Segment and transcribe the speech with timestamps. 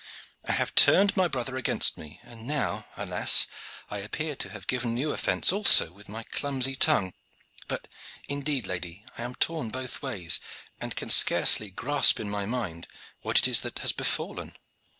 [0.45, 3.45] I have turned my brother against me, and now, alas!
[3.91, 7.13] I appear to have given you offence also with my clumsy tongue.
[7.67, 7.87] But,
[8.27, 10.39] indeed, lady, I am torn both ways,
[10.79, 12.87] and can scarce grasp in my mind
[13.21, 14.57] what it is that has befallen."